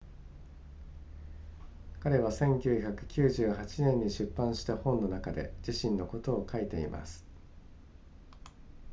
[1.99, 7.23] 彼は1998年に出版した本の中で自身のことを書いています